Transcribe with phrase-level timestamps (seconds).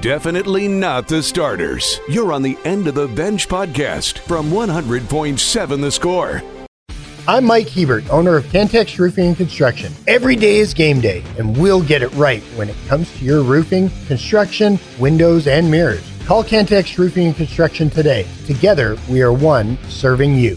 [0.00, 2.00] Definitely not the starters.
[2.08, 6.42] You're on the End of the Bench podcast from 100.7 The Score.
[7.28, 9.92] I'm Mike Hebert, owner of Cantex Roofing and Construction.
[10.06, 13.42] Every day is game day, and we'll get it right when it comes to your
[13.42, 16.10] roofing, construction, windows, and mirrors.
[16.24, 18.26] Call Cantex Roofing and Construction today.
[18.46, 20.56] Together, we are one serving you.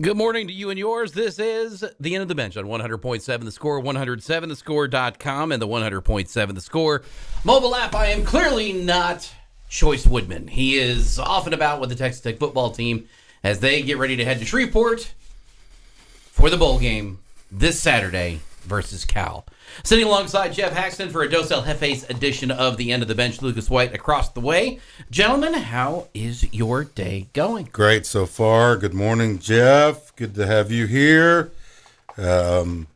[0.00, 1.12] Good morning to you and yours.
[1.12, 6.54] This is the end of the bench on 100.7 The Score, 107thescore.com, and the 100.7
[6.54, 7.02] The Score
[7.44, 7.94] mobile app.
[7.94, 9.32] I am clearly not
[9.68, 10.48] Choice Woodman.
[10.48, 13.08] He is off and about with the Texas Tech football team
[13.42, 15.14] as they get ready to head to Shreveport
[16.32, 17.20] for the bowl game
[17.50, 18.40] this Saturday
[18.70, 19.44] versus Cal.
[19.82, 23.14] Sitting alongside Geoff Haxton for a Dos El Jefes edition of the end of the
[23.14, 24.78] bench, Lucas White across the way.
[25.10, 27.68] Gentlemen, how is your day going?
[27.72, 28.76] Great so far.
[28.76, 30.14] Good morning, Jeff.
[30.14, 31.50] Good to have you here.
[32.16, 32.86] Um,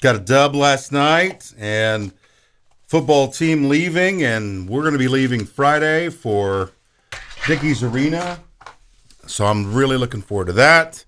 [0.00, 2.12] got a dub last night and
[2.86, 6.70] football team leaving, and we're going to be leaving Friday for
[7.46, 8.40] Dickies Arena.
[9.26, 11.04] So I'm really looking forward to that.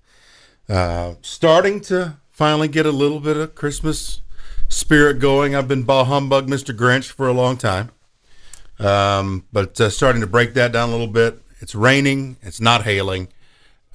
[0.67, 4.21] Uh, starting to finally get a little bit of Christmas
[4.67, 5.55] spirit going.
[5.55, 6.75] I've been bah humbug Mr.
[6.75, 7.91] Grinch for a long time,
[8.79, 11.39] um, but uh, starting to break that down a little bit.
[11.61, 12.35] It's raining.
[12.41, 13.29] It's not hailing.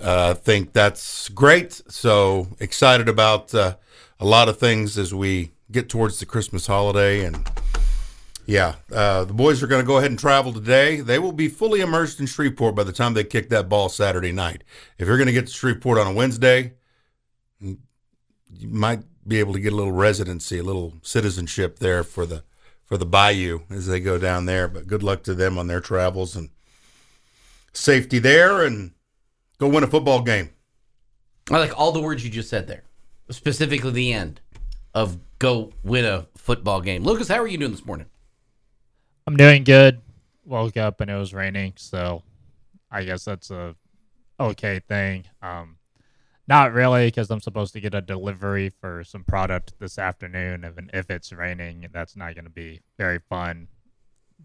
[0.00, 1.83] Uh, I think that's great.
[1.89, 3.77] So excited about uh,
[4.20, 7.25] a lot of things as we get towards the Christmas holiday.
[7.25, 7.50] And
[8.47, 11.00] yeah, uh, the boys are going to go ahead and travel today.
[11.00, 14.33] They will be fully immersed in Shreveport by the time they kick that ball Saturday
[14.33, 14.62] night.
[14.97, 16.75] If you're going to get to Shreveport on a Wednesday,
[18.62, 22.44] might be able to get a little residency, a little citizenship there for the
[22.84, 24.68] for the Bayou as they go down there.
[24.68, 26.50] But good luck to them on their travels and
[27.72, 28.92] safety there, and
[29.58, 30.50] go win a football game.
[31.50, 32.84] I like all the words you just said there,
[33.30, 34.41] specifically the end
[34.94, 37.04] of go win a football game.
[37.04, 38.06] Lucas, how are you doing this morning?
[39.26, 40.00] I'm doing good.
[40.44, 42.22] Woke up and it was raining, so
[42.91, 43.76] I guess that's a
[44.41, 45.24] okay thing.
[45.42, 45.78] Um,
[46.48, 50.64] not really, because I'm supposed to get a delivery for some product this afternoon.
[50.64, 53.69] If if it's raining, that's not going to be very fun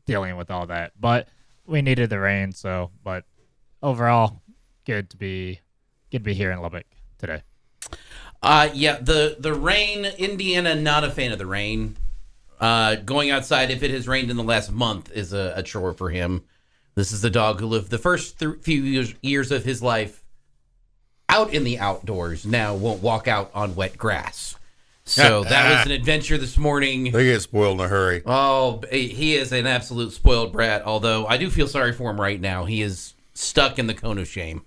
[0.05, 0.91] dealing with all that.
[0.99, 1.29] But
[1.65, 2.91] we needed the rain, so.
[3.03, 3.23] But
[3.81, 4.41] overall,
[4.85, 5.61] good to be
[6.11, 6.87] good to be here in Lubbock
[7.17, 7.41] today.
[8.41, 10.05] Uh, yeah, the the rain.
[10.05, 11.95] Indiana, not a fan of the rain.
[12.59, 15.93] Uh, going outside, if it has rained in the last month, is a, a chore
[15.93, 16.43] for him.
[16.95, 20.22] This is the dog who lived the first th- few years, years of his life
[21.33, 24.55] out in the outdoors now won't walk out on wet grass.
[25.05, 27.11] So that was an adventure this morning.
[27.11, 28.21] They get spoiled in a hurry.
[28.25, 30.83] Oh, he is an absolute spoiled brat.
[30.85, 32.63] Although I do feel sorry for him right now.
[32.63, 34.61] He is stuck in the cone of shame.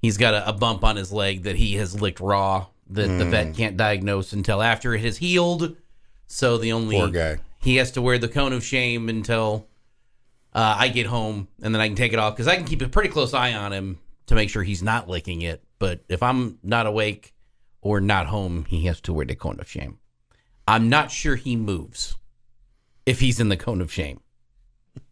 [0.00, 3.18] He's got a, a bump on his leg that he has licked raw that mm.
[3.18, 3.52] the vet hmm.
[3.54, 5.74] can't diagnose until after it has healed.
[6.28, 9.66] So the only poor guy he has to wear the cone of shame until
[10.54, 12.82] uh, I get home, and then I can take it off because I can keep
[12.82, 15.62] a pretty close eye on him to make sure he's not licking it.
[15.80, 17.34] But if I'm not awake
[17.80, 19.98] or not home, he has to wear the cone of shame.
[20.68, 22.16] I'm not sure he moves
[23.06, 24.20] if he's in the cone of shame.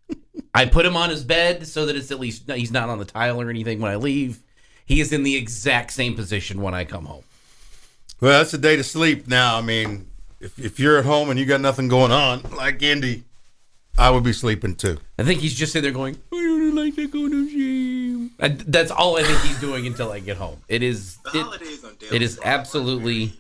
[0.55, 3.07] I put him on his bed so that it's at least he's not on the
[3.07, 4.41] tile or anything when I leave.
[4.87, 7.25] He is in the exact same position when I come home.
[8.21, 9.57] Well, that's a day to sleep now.
[9.57, 13.25] I mean, if, if you're at home and you got nothing going on, like Indy,
[13.97, 14.99] I would be sleeping too.
[15.19, 17.98] I think he's just sitting there going, I don't like the cone of shame.
[18.41, 20.61] I, that's all I think he's doing until I get home.
[20.69, 21.63] It is it,
[22.13, 23.33] it is absolutely.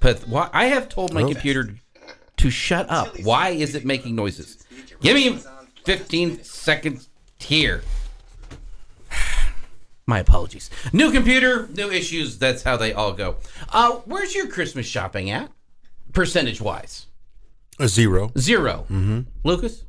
[0.00, 1.74] Path- why, I have told my computer
[2.36, 3.18] to shut up.
[3.20, 4.64] Why is it making noises?
[5.00, 5.38] Give me
[5.84, 7.08] 15 seconds
[7.38, 7.82] here.
[10.06, 10.70] My apologies.
[10.92, 12.38] New computer, new issues.
[12.38, 13.36] That's how they all go.
[13.70, 15.50] Uh, where's your Christmas shopping at,
[16.12, 17.06] percentage wise?
[17.78, 18.30] A zero.
[18.36, 19.20] 0 mm-hmm.
[19.42, 19.84] Lucas.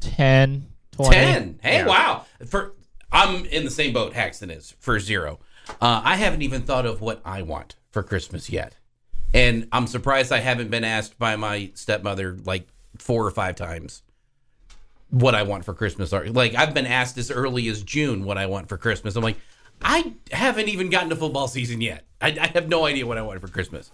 [0.00, 1.14] Ten 20.
[1.14, 1.58] 10.
[1.62, 1.86] Hey, yeah.
[1.86, 2.26] wow.
[2.46, 2.74] For
[3.12, 5.38] I'm in the same boat Haxton is for zero.
[5.80, 8.76] Uh, I haven't even thought of what I want for Christmas yet.
[9.32, 12.68] And I'm surprised I haven't been asked by my stepmother like
[12.98, 14.02] four or five times
[15.10, 16.12] what I want for Christmas.
[16.12, 19.16] Like I've been asked as early as June what I want for Christmas.
[19.16, 19.38] I'm like,
[19.82, 22.04] I haven't even gotten to football season yet.
[22.20, 23.90] I, I have no idea what I want for Christmas.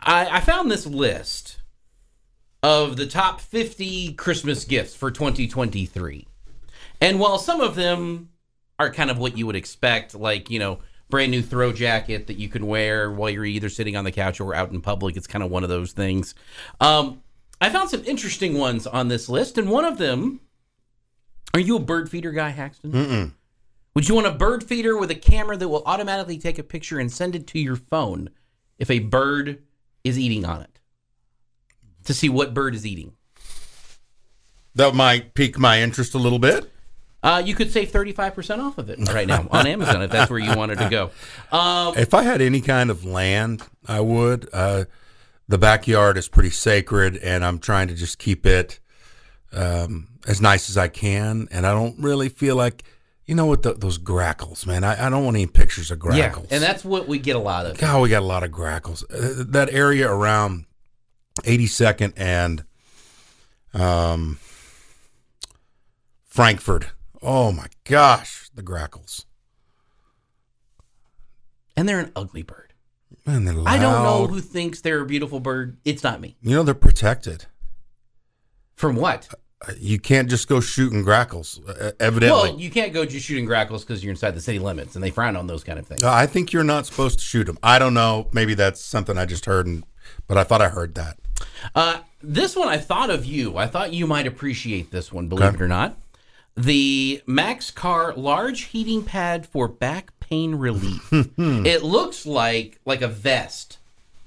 [0.00, 1.59] I, I found this list
[2.62, 6.26] of the top 50 Christmas gifts for 2023.
[7.00, 8.30] And while some of them
[8.78, 12.36] are kind of what you would expect, like, you know, brand new throw jacket that
[12.36, 15.26] you can wear while you're either sitting on the couch or out in public, it's
[15.26, 16.34] kind of one of those things.
[16.80, 17.22] Um,
[17.60, 20.40] I found some interesting ones on this list, and one of them
[21.52, 22.92] are you a bird feeder guy, Haxton?
[22.92, 23.32] Mm-mm.
[23.94, 26.98] Would you want a bird feeder with a camera that will automatically take a picture
[27.00, 28.30] and send it to your phone
[28.78, 29.62] if a bird
[30.04, 30.79] is eating on it?
[32.04, 33.12] To see what bird is eating.
[34.74, 36.70] that might pique my interest a little bit.
[37.22, 40.38] Uh, you could save 35% off of it right now on Amazon if that's where
[40.38, 41.10] you wanted to go.
[41.54, 44.48] Um, If I had any kind of land, I would.
[44.52, 44.84] Uh,
[45.46, 48.80] the backyard is pretty sacred, and I'm trying to just keep it
[49.52, 51.46] um, as nice as I can.
[51.50, 52.84] And I don't really feel like,
[53.26, 54.82] you know, what the, those grackles, man.
[54.82, 56.46] I, I don't want any pictures of yeah, grackles.
[56.50, 57.76] and that's what we get a lot of.
[57.76, 59.04] God, we got a lot of grackles.
[59.10, 60.64] Uh, that area around
[61.42, 62.64] 82nd and
[63.74, 64.38] um,
[66.26, 66.86] Frankfurt.
[67.22, 69.26] Oh my gosh, the grackles.
[71.76, 72.74] And they're an ugly bird.
[73.26, 73.68] Man, they're loud.
[73.68, 75.78] I don't know who thinks they're a beautiful bird.
[75.84, 76.36] It's not me.
[76.42, 77.46] You know they're protected.
[78.74, 79.28] From what?
[79.66, 81.60] Uh, You can't just go shooting grackles.
[81.66, 84.94] Uh, evidently, Well, you can't go just shooting grackles because you're inside the city limits,
[84.94, 86.02] and they frown on those kind of things.
[86.02, 87.58] Uh, I think you're not supposed to shoot them.
[87.62, 88.28] I don't know.
[88.32, 89.84] Maybe that's something I just heard, and,
[90.26, 91.18] but I thought I heard that.
[91.74, 93.56] Uh, this one, I thought of you.
[93.56, 95.56] I thought you might appreciate this one, believe Okay.
[95.56, 95.96] it or not.
[96.56, 101.08] The MaxKare large heating pad for back pain relief.
[101.12, 103.78] it looks like like a vest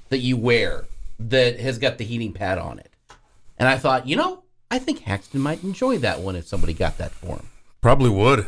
[0.09, 0.85] that you wear
[1.19, 2.91] that has got the heating pad on it.
[3.57, 6.97] And I thought, you know, I think Haxton might enjoy that one if somebody got
[6.97, 7.50] that for him.
[7.81, 8.47] Probably would.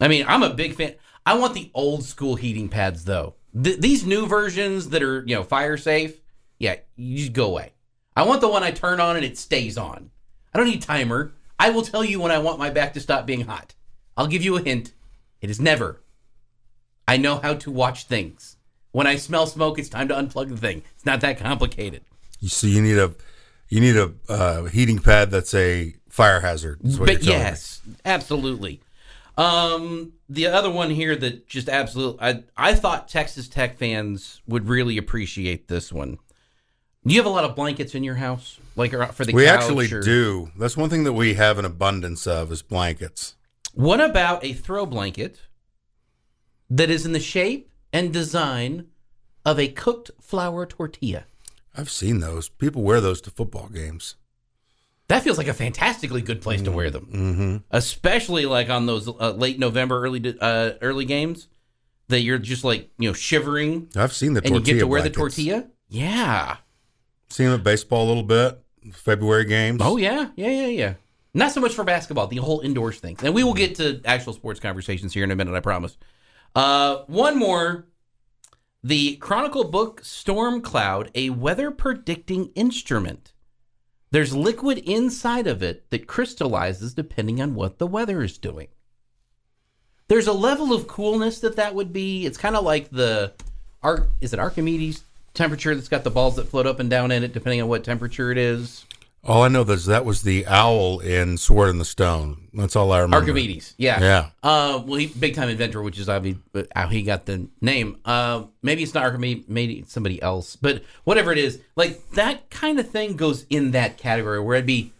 [0.00, 0.94] I mean, I'm a big fan.
[1.24, 3.34] I want the old school heating pads though.
[3.60, 6.20] Th- these new versions that are, you know, fire safe,
[6.58, 7.72] yeah, you just go away.
[8.20, 10.10] I want the one I turn on and it stays on.
[10.52, 11.32] I don't need timer.
[11.58, 13.72] I will tell you when I want my back to stop being hot.
[14.14, 14.92] I'll give you a hint.
[15.40, 16.02] It is never.
[17.08, 18.58] I know how to watch things.
[18.92, 20.82] When I smell smoke, it's time to unplug the thing.
[20.96, 22.02] It's not that complicated.
[22.40, 23.14] You see, you need a
[23.70, 26.80] you need a uh, heating pad that's a fire hazard.
[26.82, 27.24] But telling me.
[27.24, 28.82] yes, absolutely.
[29.38, 34.68] Um, the other one here that just absolutely, I I thought Texas Tech fans would
[34.68, 36.18] really appreciate this one.
[37.06, 39.62] Do you have a lot of blankets in your house, like for the We couch
[39.62, 40.50] actually or- do.
[40.58, 43.36] That's one thing that we have an abundance of is blankets.
[43.72, 45.40] What about a throw blanket
[46.68, 48.86] that is in the shape and design
[49.46, 51.24] of a cooked flour tortilla?
[51.74, 52.48] I've seen those.
[52.48, 54.16] People wear those to football games.
[55.08, 57.56] That feels like a fantastically good place to wear them, mm-hmm.
[57.72, 61.48] especially like on those uh, late November, early uh, early games
[62.06, 65.02] that you're just like you know shivering I've seen the and you get to wear
[65.02, 65.66] the tortilla.
[65.88, 66.58] Yeah.
[67.30, 68.60] Seen them at baseball a little bit.
[68.92, 69.80] February games.
[69.82, 70.94] Oh yeah, yeah, yeah, yeah.
[71.32, 73.16] Not so much for basketball, the whole indoors thing.
[73.22, 75.96] And we will get to actual sports conversations here in a minute, I promise.
[76.54, 77.86] Uh, one more.
[78.82, 83.34] The Chronicle book Storm Cloud, a weather predicting instrument.
[84.10, 88.68] There's liquid inside of it that crystallizes depending on what the weather is doing.
[90.08, 92.26] There's a level of coolness that that would be.
[92.26, 93.34] It's kind of like the
[93.82, 94.08] Arc.
[94.20, 95.04] Is it Archimedes
[95.34, 97.84] temperature that's got the balls that float up and down in it, depending on what
[97.84, 98.84] temperature it is?
[99.22, 102.48] All I know is that was the owl in Sword in the Stone.
[102.54, 103.18] That's all I remember.
[103.18, 104.30] Archimedes, yeah, Yeah.
[104.42, 106.40] Uh, well, he big time inventor, which is obviously
[106.74, 107.98] how he got the name.
[108.06, 112.48] Uh, maybe it's not Archimedes, maybe it's somebody else, but whatever it is, like that
[112.48, 114.92] kind of thing goes in that category where it'd be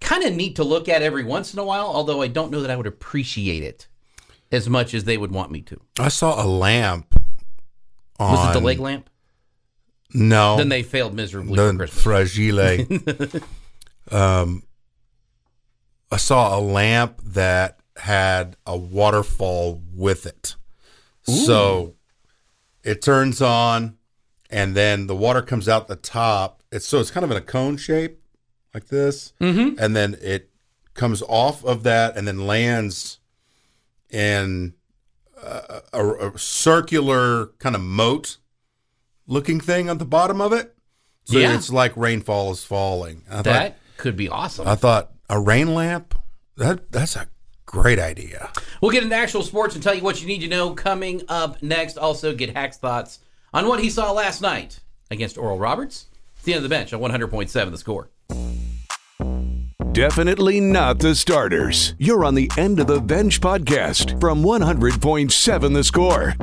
[0.00, 1.86] kind of neat to look at every once in a while.
[1.86, 3.86] Although I don't know that I would appreciate it
[4.50, 5.80] as much as they would want me to.
[6.00, 7.14] I saw a lamp.
[8.18, 9.08] On, Was it the leg lamp?
[10.14, 10.56] No.
[10.56, 12.02] Then they failed miserably for Christmas.
[12.02, 13.40] fragile.
[14.10, 14.62] um,
[16.10, 20.56] I saw a lamp that had a waterfall with it.
[21.24, 21.94] So
[22.84, 23.96] it turns on,
[24.48, 26.62] and then the water comes out the top.
[26.70, 28.20] It's so it's kind of in a cone shape,
[28.72, 29.76] like this, mm-hmm.
[29.76, 30.50] and then it
[30.94, 33.18] comes off of that, and then lands
[34.08, 34.74] in
[35.42, 38.38] a, a, a circular kind of moat
[39.26, 40.74] looking thing on the bottom of it.
[41.24, 41.54] So Yeah.
[41.54, 43.22] it's like rainfall is falling.
[43.30, 44.66] I That thought could be awesome.
[44.68, 46.14] I thought a rain lamp.
[46.56, 47.26] That that's a
[47.66, 48.50] great idea.
[48.80, 51.62] We'll get into actual sports and tell you what you need to know coming up
[51.62, 51.98] next.
[51.98, 53.18] Also, get Hack's thoughts
[53.52, 54.80] on what he saw last night
[55.10, 56.06] against Oral Roberts.
[56.36, 58.08] It's the end of the bench on 100.7 the score.
[59.92, 61.94] Definitely not the starters.
[61.98, 66.34] You're on the end of the bench podcast from 100.7 the score.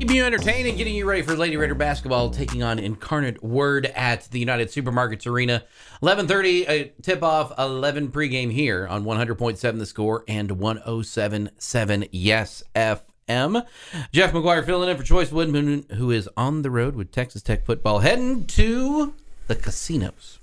[0.00, 3.86] Keeping you entertained and getting you ready for Lady Raider basketball, taking on Incarnate Word
[3.94, 5.62] at the United Supermarkets Arena.
[6.02, 13.64] 11:30 uh, tip-off, 11 pregame here on 100.7 The Score and 107.7 Yes FM.
[14.12, 17.64] Jeff McGuire filling in for Choice Woodman, who is on the road with Texas Tech
[17.64, 19.14] football, heading to
[19.46, 20.40] the casinos.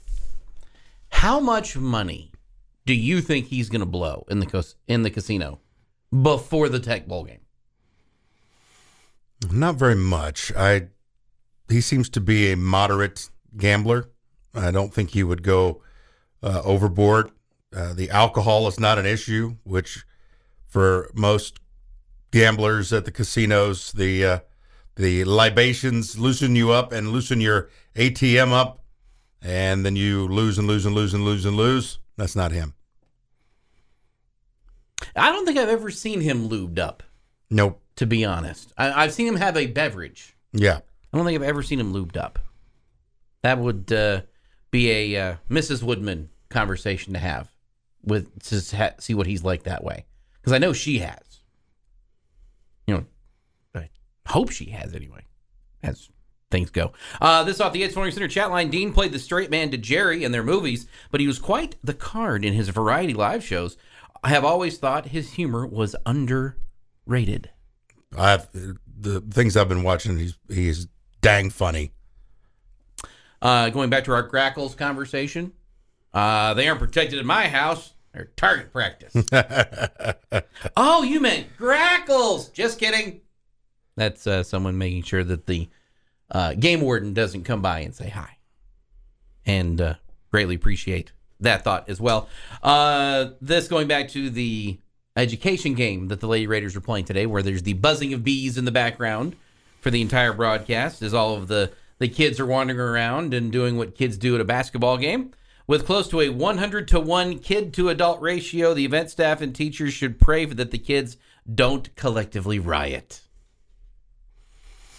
[1.09, 2.31] How much money
[2.85, 5.59] do you think he's going to blow in the in the casino
[6.23, 7.40] before the Tech bowl game?
[9.49, 10.51] Not very much.
[10.55, 10.87] I
[11.69, 14.09] he seems to be a moderate gambler.
[14.53, 15.81] I don't think he would go
[16.43, 17.31] uh, overboard.
[17.75, 20.05] uh, the alcohol is not an issue, which
[20.67, 21.59] for most
[22.31, 24.39] gamblers at the casinos, the uh,
[24.95, 28.83] the libations loosen you up and loosen your ATM up,
[29.41, 31.99] and then you lose and lose and lose and lose and lose.
[32.17, 32.73] That's not him.
[35.15, 37.03] I don't think I've ever seen him lubed up.
[37.49, 37.80] Nope.
[37.97, 40.35] To be honest, I, have seen him have a beverage.
[40.53, 40.79] Yeah.
[41.13, 42.39] I don't think I've ever seen him lubed up.
[43.43, 44.21] That would uh,
[44.71, 45.83] be a uh, Mrs.
[45.83, 47.51] Woodman conversation to have
[48.03, 50.05] with to ha- see what he's like that way
[50.41, 51.41] because I know she has.
[52.87, 53.05] You know,
[53.75, 53.89] I
[54.27, 55.25] hope she has anyway.
[55.83, 56.09] As
[56.51, 56.91] things go.
[57.19, 58.69] Uh, this off the Yates Flooring Center chat line.
[58.69, 61.93] Dean played the straight man to Jerry in their movies, but he was quite the
[61.93, 63.77] card in his variety live shows.
[64.23, 67.49] I have always thought his humor was underrated.
[68.17, 70.17] I've the things I've been watching.
[70.17, 70.87] He's he's
[71.21, 71.91] dang funny.
[73.41, 75.53] Uh, going back to our grackles conversation,
[76.13, 77.93] uh, they aren't protected in my house.
[78.13, 79.13] They're target practice.
[80.77, 82.49] oh, you meant grackles?
[82.49, 83.21] Just kidding.
[83.95, 85.69] That's uh, someone making sure that the
[86.29, 88.37] uh, game warden doesn't come by and say hi,
[89.45, 89.93] and uh,
[90.29, 92.29] greatly appreciate that thought as well.
[92.61, 94.77] Uh, this going back to the
[95.15, 98.57] education game that the Lady Raiders are playing today, where there's the buzzing of bees
[98.57, 99.35] in the background
[99.79, 103.77] for the entire broadcast, as all of the the kids are wandering around and doing
[103.77, 105.31] what kids do at a basketball game.
[105.67, 109.53] With close to a 100 to 1 kid to adult ratio, the event staff and
[109.53, 111.17] teachers should pray that the kids
[111.53, 113.21] don't collectively riot.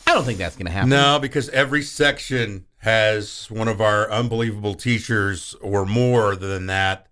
[0.06, 0.90] I don't think that's going to happen.
[0.90, 7.08] No, because every section has one of our unbelievable teachers or more than that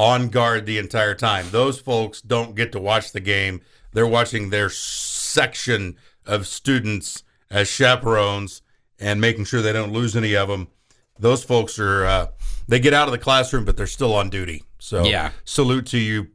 [0.00, 1.44] on guard the entire time.
[1.50, 3.60] Those folks don't get to watch the game.
[3.92, 8.62] They're watching their section of students as chaperones
[8.98, 10.68] and making sure they don't lose any of them.
[11.18, 12.26] Those folks are uh,
[12.66, 14.64] they get out of the classroom, but they're still on duty.
[14.78, 16.28] So yeah, salute to you,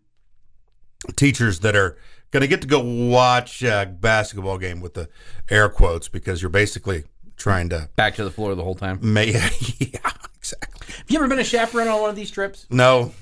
[1.16, 1.98] teachers that are
[2.30, 5.10] going to get to go watch a basketball game with the
[5.50, 7.06] air quotes because you're basically
[7.36, 9.00] trying to back to the floor the whole time.
[9.02, 9.32] May,
[9.80, 10.12] yeah.
[11.06, 12.66] Have you ever been a chaperone on one of these trips?
[12.72, 13.14] No.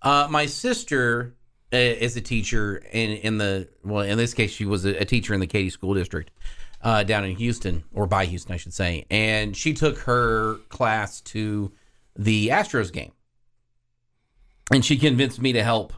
[0.00, 1.34] Uh, my sister
[1.72, 5.04] uh, is a teacher in in the well, in this case, she was a, a
[5.04, 6.30] teacher in the Katy School District
[6.82, 11.20] uh, down in Houston or by Houston, I should say, and she took her class
[11.22, 11.72] to
[12.14, 13.10] the Astros game,
[14.72, 15.92] and she convinced me to help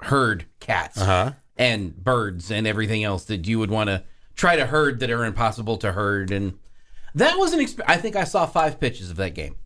[0.00, 1.32] herd cats uh-huh.
[1.58, 4.04] and birds and everything else that you would want to
[4.36, 6.30] try to herd that are impossible to herd.
[6.30, 6.58] And
[7.14, 7.92] that was an experience.
[7.92, 9.56] I think I saw five pitches of that game.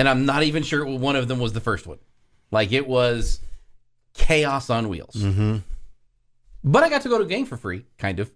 [0.00, 1.98] And I'm not even sure one of them was the first one.
[2.50, 3.38] Like it was
[4.14, 5.14] chaos on wheels.
[5.14, 5.58] Mm-hmm.
[6.64, 8.32] But I got to go to a game for free, kind of.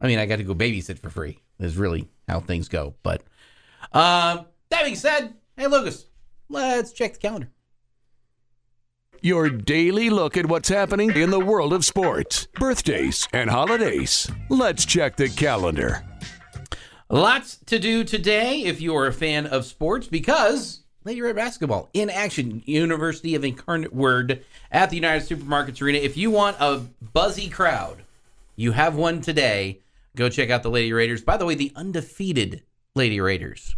[0.00, 2.94] I mean, I got to go babysit for free, is really how things go.
[3.02, 3.24] But
[3.92, 6.06] uh, that being said, hey, Lucas,
[6.48, 7.48] let's check the calendar.
[9.20, 14.30] Your daily look at what's happening in the world of sports, birthdays, and holidays.
[14.48, 16.04] Let's check the calendar.
[17.10, 22.08] Lots to do today if you're a fan of sports because Lady Red Basketball in
[22.08, 24.42] action, University of Incarnate Word
[24.72, 25.98] at the United Supermarkets Arena.
[25.98, 26.82] If you want a
[27.12, 28.02] buzzy crowd,
[28.56, 29.80] you have one today.
[30.16, 31.22] Go check out the Lady Raiders.
[31.22, 32.62] By the way, the undefeated
[32.94, 33.76] Lady Raiders.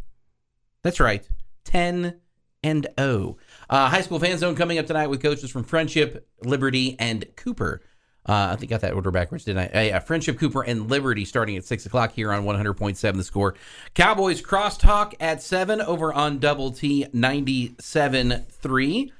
[0.82, 1.28] That's right,
[1.64, 2.20] 10
[2.62, 3.36] and 0.
[3.68, 7.82] Uh, high school fan zone coming up tonight with coaches from Friendship, Liberty, and Cooper.
[8.28, 9.78] Uh, I think I got that order backwards, didn't I?
[9.78, 13.54] Uh, yeah, Friendship, Cooper, and Liberty starting at 6 o'clock here on 100.7 The Score.
[13.94, 19.12] Cowboys crosstalk at 7 over on Double T 97.3.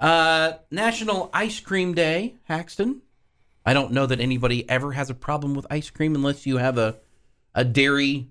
[0.00, 3.02] Uh, National Ice Cream Day, Haxton.
[3.66, 6.78] I don't know that anybody ever has a problem with ice cream unless you have
[6.78, 6.96] a,
[7.54, 8.28] a dairy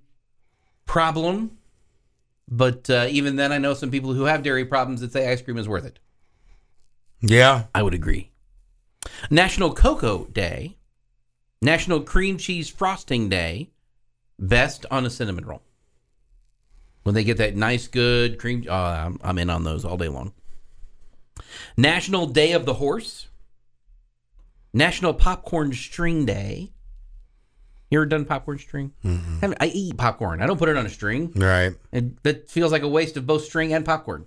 [0.87, 1.59] problem.
[2.47, 5.43] But uh, even then, I know some people who have dairy problems that say ice
[5.43, 5.99] cream is worth it.
[7.21, 7.65] Yeah.
[7.75, 8.31] I would agree.
[9.29, 10.77] National Cocoa Day,
[11.61, 13.69] National Cream Cheese Frosting Day,
[14.39, 15.61] best on a cinnamon roll.
[17.03, 20.09] When they get that nice, good cream, oh, I'm, I'm in on those all day
[20.09, 20.33] long.
[21.77, 23.27] National Day of the Horse,
[24.73, 26.71] National Popcorn String Day.
[27.89, 28.91] You ever done popcorn string?
[29.05, 29.53] Mm-hmm.
[29.61, 30.41] I eat popcorn.
[30.41, 31.31] I don't put it on a string.
[31.33, 31.73] Right.
[31.93, 34.25] And that feels like a waste of both string and popcorn.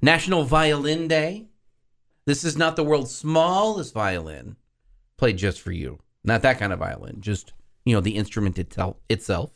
[0.00, 1.48] National Violin Day.
[2.24, 4.56] This is not the world's smallest violin
[5.16, 5.98] played just for you.
[6.24, 7.52] Not that kind of violin, just,
[7.84, 8.96] you know, the instrument itself.
[9.08, 9.50] itself.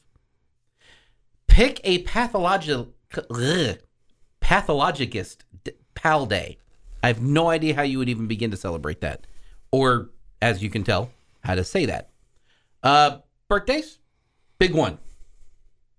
[1.47, 2.89] Pick a pathologic,
[3.31, 3.79] ugh,
[4.41, 5.45] pathologist
[5.95, 6.59] pal day.
[7.03, 9.27] I have no idea how you would even begin to celebrate that.
[9.71, 10.11] Or,
[10.43, 12.11] as you can tell, how to say that.
[12.83, 13.19] Uh,
[13.49, 13.99] birthdays?
[14.59, 14.99] Big one.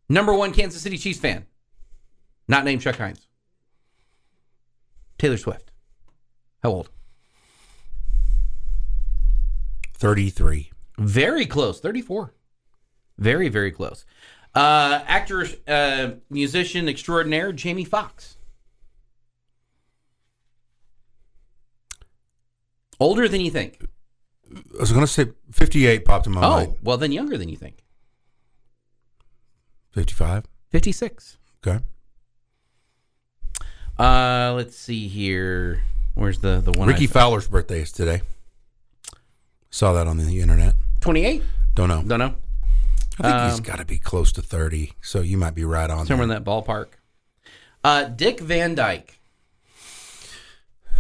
[0.10, 1.46] Number one Kansas City Chiefs fan.
[2.48, 3.28] Not named Chuck Hines.
[5.18, 5.67] Taylor Swift.
[6.64, 6.90] How old?
[9.96, 10.72] 33.
[10.98, 11.80] Very close.
[11.80, 12.34] 34.
[13.18, 14.06] Very, very close.
[14.56, 18.38] Uh, actor, uh, musician extraordinaire, Jamie Foxx.
[23.00, 23.86] Older than you think.
[24.52, 26.76] I was going to say 58 popped in my Oh, mind.
[26.82, 27.84] well, then younger than you think.
[29.92, 30.46] 55.
[30.70, 31.38] 56.
[31.66, 31.84] Okay.
[34.00, 35.82] Uh, let's see here.
[36.18, 36.88] Where's the, the one?
[36.88, 38.22] Rickie I- Fowler's birthday is today.
[39.70, 40.74] Saw that on the internet.
[41.02, 41.44] 28?
[41.76, 42.02] Don't know.
[42.02, 42.36] Don't know.
[43.20, 46.06] I think he's got to be close to 30, so you might be right on
[46.06, 46.88] Somewhere in that ballpark.
[47.84, 49.20] Uh, Dick Van Dyke.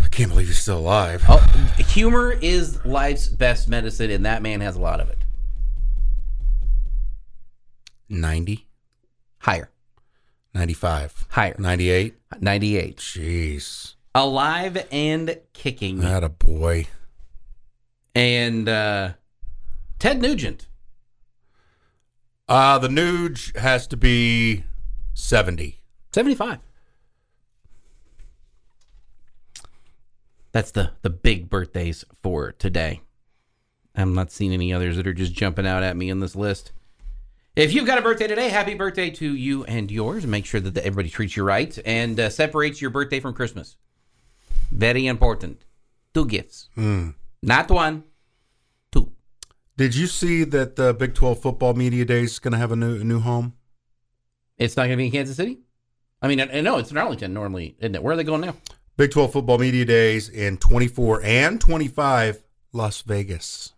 [0.04, 1.24] I can't believe he's still alive.
[1.28, 1.38] Oh,
[1.78, 5.18] humor is life's best medicine, and that man has a lot of it.
[8.10, 8.68] 90,
[9.40, 9.70] Higher.
[10.54, 11.56] 95, Higher.
[11.58, 12.16] 98.
[12.40, 12.98] 98.
[12.98, 13.94] Jeez.
[14.18, 16.00] Alive and kicking.
[16.00, 16.88] That a boy.
[18.16, 19.12] And uh,
[20.00, 20.68] Ted Nugent.
[22.50, 24.64] Uh, the Nuge has to be
[25.14, 25.82] 70.
[26.14, 26.58] 75.
[30.52, 33.02] That's the, the big birthdays for today.
[33.94, 36.72] I'm not seeing any others that are just jumping out at me in this list.
[37.56, 40.26] If you've got a birthday today, happy birthday to you and yours.
[40.26, 43.78] Make sure that everybody treats you right and uh, separates your birthday from Christmas.
[44.78, 45.66] Very important.
[46.14, 46.70] Two gifts.
[46.76, 47.10] Hmm.
[47.42, 48.04] Not one,
[48.92, 49.12] two.
[49.76, 52.76] Did you see that the Big 12 Football Media Days is going to have a
[52.76, 53.54] new a new home?
[54.58, 55.60] It's not going to be in Kansas City?
[56.22, 58.04] I mean, uh, I, I know it's in Arlington normally, isn't it?
[58.04, 58.56] Where are they going now?
[58.98, 63.74] Big 12 Football Media Days in 24 and 25 Las Vegas.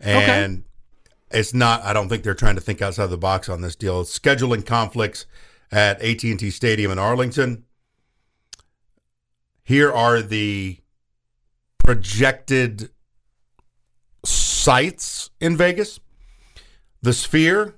[0.00, 0.64] And
[1.32, 4.00] it's not I don't think they're trying to think outside the box on this deal.
[4.00, 5.26] It's scheduling conflicts
[5.72, 7.64] at AT&T Stadium in Arlington.
[9.68, 10.78] Here are the
[11.76, 12.88] projected
[14.24, 16.00] sites in Vegas.
[17.02, 17.74] The Sphere,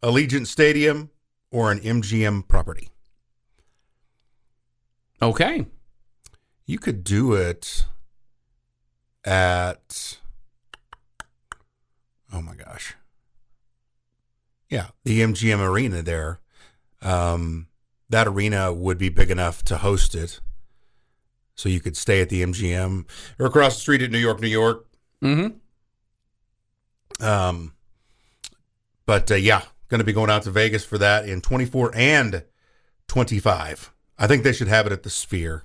[0.00, 1.10] Allegiant Stadium,
[1.50, 2.90] or an MGM property.
[5.20, 5.66] Okay.
[6.66, 7.84] You could do it
[9.24, 10.18] at
[12.32, 12.94] oh my gosh.
[14.70, 16.38] Yeah, the MGM arena there.
[17.02, 17.66] Um,
[18.08, 20.38] that arena would be big enough to host it.
[21.56, 23.06] So you could stay at the MGM
[23.38, 24.86] or across the street at New York, New York.
[25.22, 25.56] Mm-hmm.
[27.24, 27.72] Um,
[29.06, 32.44] but uh, yeah, going to be going out to Vegas for that in 24 and
[33.08, 33.92] 25.
[34.18, 35.64] I think they should have it at the Sphere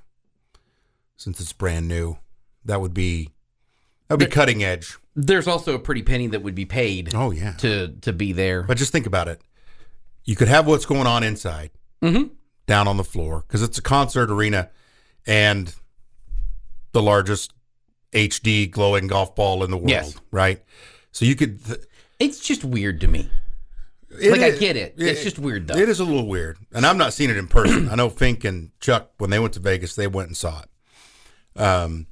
[1.17, 2.17] since it's brand new.
[2.65, 3.29] That would be
[4.07, 4.97] that would be cutting edge.
[5.15, 7.53] There's also a pretty penny that would be paid Oh yeah.
[7.53, 8.63] to to be there.
[8.63, 9.41] But just think about it.
[10.25, 11.71] You could have what's going on inside,
[12.03, 12.31] Mhm.
[12.67, 14.69] down on the floor, because it's a concert arena
[15.27, 15.73] and
[16.91, 17.53] the largest
[18.13, 20.15] HD glowing golf ball in the world, Yes.
[20.31, 20.63] right?
[21.11, 21.63] So you could.
[21.65, 21.79] Th-
[22.19, 23.29] It's just weird to me.
[24.09, 24.95] it Like, I is- get it.
[24.97, 25.77] It's just weird, though.
[25.77, 27.87] It is a little weird, and I'm not seeing it in person.
[27.91, 31.59] I know Fink and Chuck when they went to Vegas, they went and saw it.
[31.61, 32.07] Um,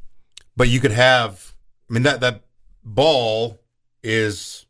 [0.56, 1.54] but you could have.
[1.89, 2.43] I mean that that
[2.84, 3.60] ball
[4.04, 4.65] is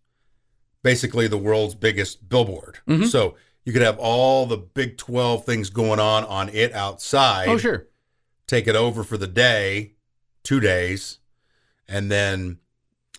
[0.83, 2.77] basically the world's biggest billboard.
[2.87, 3.05] Mm-hmm.
[3.05, 7.49] So you could have all the Big Twelve things going on on it outside.
[7.49, 7.87] Oh, sure.
[8.47, 9.93] Take it over for the day,
[10.43, 11.19] two days,
[11.87, 12.59] and then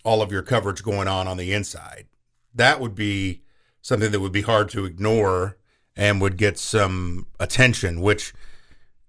[0.03, 2.07] all of your coverage going on on the inside.
[2.55, 3.43] That would be
[3.81, 5.57] something that would be hard to ignore
[5.95, 8.33] and would get some attention, which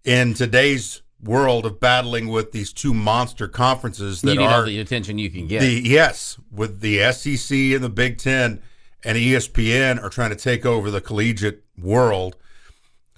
[0.04, 5.30] in today's world of battling with these two monster conferences that are the attention you
[5.30, 5.60] can get.
[5.60, 8.62] the yes, with the SEC and the Big Ten
[9.04, 12.36] and ESPN are trying to take over the collegiate world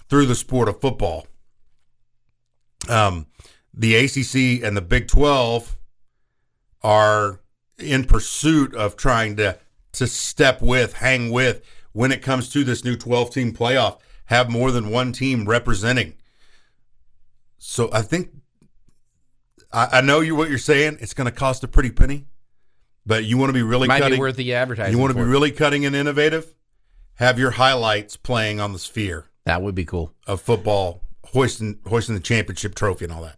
[0.09, 1.27] through the sport of football.
[2.89, 3.27] Um,
[3.73, 5.77] the ACC and the Big Twelve
[6.81, 7.39] are
[7.79, 9.57] in pursuit of trying to
[9.93, 13.99] to step with, hang with when it comes to this new twelve team playoff.
[14.25, 16.13] Have more than one team representing.
[17.57, 18.31] So I think
[19.71, 20.97] I, I know you what you're saying.
[21.01, 22.25] It's going to cost a pretty penny,
[23.05, 24.17] but you want to be really Might cutting.
[24.17, 24.93] be worth the advertising.
[24.93, 26.53] you want to be really cutting and innovative.
[27.15, 30.13] Have your highlights playing on the sphere That would be cool.
[30.25, 33.37] of football, hoisting hoisting the championship trophy and all that.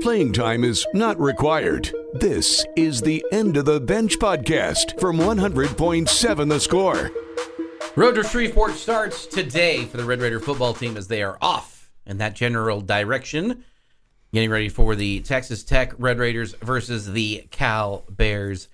[0.00, 1.90] Playing time is not required.
[2.14, 7.10] This is the End of the Bench podcast from 100.7 The Score.
[7.96, 11.90] Road to Shreveport starts today for the Red Raider football team as they are off
[12.06, 13.64] in that general direction.
[14.32, 18.68] Getting ready for the Texas Tech Red Raiders versus the Cal Bears.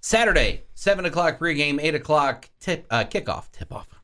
[0.00, 3.99] Saturday, 7 o'clock pregame, 8 o'clock tip, uh, kickoff, tip off.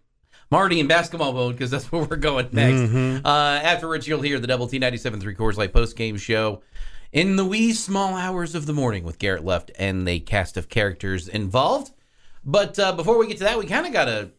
[0.51, 3.25] Marty in basketball mode because that's where we're going next.
[3.25, 3.29] Uh,
[3.63, 6.63] afterwards, you'll hear the Double T 97.3 Coors Light post game show
[7.13, 10.69] in the wee small hours of the morning with Garrett Left and the cast of
[10.69, 11.93] characters involved.
[12.45, 14.31] But uh, before we get to that, we kind of got to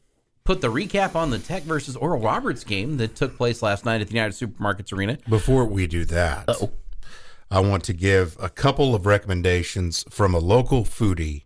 [0.45, 3.99] put the recap on the Tech versus Oral Roberts game that took place last night
[3.99, 5.17] at the United Supermarkets Arena.
[5.27, 6.49] Before we do that,
[7.51, 11.43] I want to give a couple of recommendations from a local foodie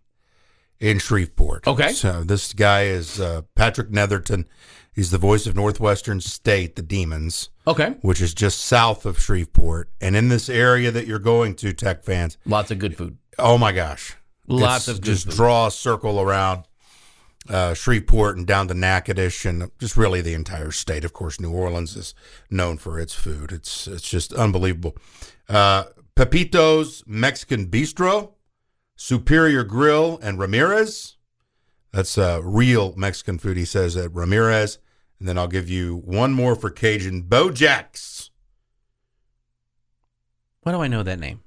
[0.82, 1.66] in Shreveport.
[1.66, 1.92] Okay.
[1.92, 4.46] So this guy is uh, Patrick Netherton.
[4.94, 7.94] He's the voice of Northwestern State, the Demons, Okay.
[8.02, 9.88] which is just south of Shreveport.
[10.02, 13.16] And in this area that you're going to, Tech fans, Lots of good food.
[13.38, 14.16] oh my gosh.
[14.48, 15.34] Lots It's of good just food.
[15.36, 16.64] draw a circle around
[17.48, 21.04] uh, Shreveport and down to Natchitoches and just really the entire state.
[21.04, 22.14] Of course, New Orleans is
[22.50, 23.50] known for its food.
[23.50, 24.96] It's it's just unbelievable.
[25.48, 25.84] Uh,
[26.16, 28.32] Pepito's Mexican Bistro,
[28.96, 31.16] Superior Grill, and Ramirez.
[31.92, 33.56] That's uh, real Mexican food.
[33.56, 34.78] He says at Ramirez,
[35.18, 38.30] and then I'll give you one more for Cajun Beaux Jax.
[40.62, 41.42] Why do I know that name?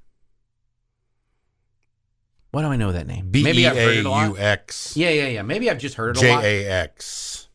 [2.51, 3.29] Why do I know that name?
[3.31, 4.29] B Maybe E I've heard A it a lot.
[4.29, 5.41] U X Yeah, yeah, yeah.
[5.41, 6.41] Maybe I've just heard it a lot.
[6.41, 7.49] J A X.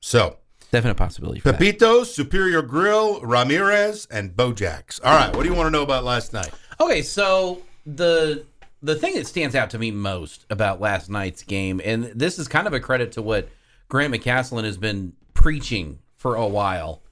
[0.00, 0.36] So.
[0.72, 1.40] Definite possibility.
[1.40, 1.58] For that.
[1.58, 5.00] Pepito's, Superior Grill, Ramirez, and Beaux Jax.
[5.00, 6.52] All right, what do you want to know about last night?
[6.80, 8.44] Okay, so the
[8.82, 12.48] the thing that stands out to me most about last night's game, and this is
[12.48, 13.48] kind of a credit to what
[13.88, 17.02] Grant McCasland has been preaching for a while,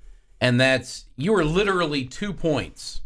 [0.41, 3.03] and that's you are literally two points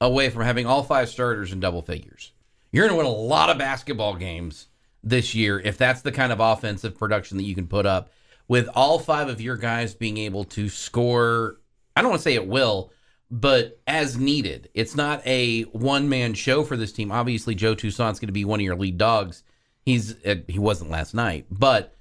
[0.00, 2.32] away from having all five starters in double figures.
[2.72, 4.68] You're going to win a lot of basketball games
[5.02, 8.10] this year if that's the kind of offensive production that you can put up
[8.48, 11.60] with all five of your guys being able to score.
[11.96, 12.92] I don't want to say it will,
[13.30, 14.68] but as needed.
[14.74, 17.10] It's not a one man show for this team.
[17.10, 19.42] Obviously, Joe Toussaint's going to be one of your lead dogs.
[19.84, 21.96] He's uh, he wasn't last night, but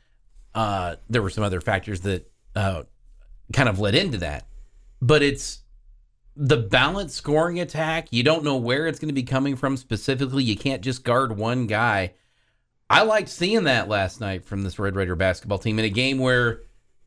[0.55, 2.83] uh, there were some other factors that uh,
[3.51, 4.47] kind of led into that.
[5.01, 5.61] But it's
[6.35, 8.07] the balanced scoring attack.
[8.11, 10.43] You don't know where it's going to be coming from specifically.
[10.43, 12.13] You can't just guard one guy.
[12.89, 16.19] I liked seeing that last night from this Red Raider basketball team in a game
[16.19, 16.61] where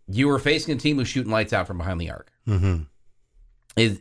[0.09, 2.31] you were facing a team who's shooting lights out from behind the arc.
[2.47, 2.83] Mm-hmm.
[3.77, 4.01] Is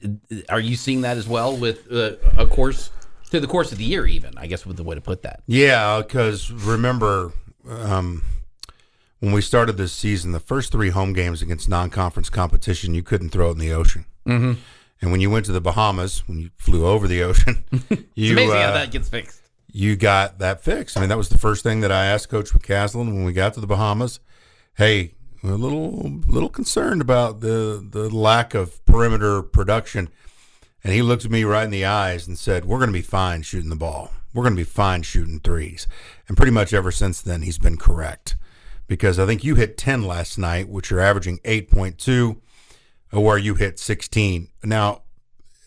[0.50, 2.92] are you seeing that as well with uh, a course
[3.26, 4.06] through the course of the year?
[4.06, 5.44] Even I guess with the way to put that.
[5.48, 7.34] Yeah, because remember
[7.70, 8.24] um,
[9.20, 13.30] when we started this season, the first three home games against non-conference competition, you couldn't
[13.30, 14.06] throw it in the ocean.
[14.26, 14.54] Mm-hmm.
[15.02, 17.64] And when you went to the Bahamas, when you flew over the ocean,
[18.16, 19.42] you amazing how uh, that gets fixed.
[19.72, 20.96] you got that fixed.
[20.98, 23.54] I mean, that was the first thing that I asked Coach McCasland when we got
[23.56, 24.20] to the Bahamas.
[24.78, 30.10] Hey, a little little concerned about the the lack of perimeter production.
[30.84, 33.02] And he looked at me right in the eyes and said, "We're going to be
[33.02, 34.12] fine shooting the ball.
[34.36, 35.88] We're going to be fine shooting threes.
[36.28, 38.36] And pretty much ever since then, he's been correct.
[38.86, 42.42] Because I think you hit 10 last night, which you're averaging 8.2,
[43.12, 44.50] where you hit 16.
[44.64, 45.04] Now,